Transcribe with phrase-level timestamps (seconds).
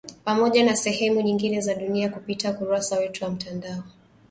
[0.23, 3.83] Pamoja na sehemu nyingine za dunia kupitia ukurasa wetu wa mtandao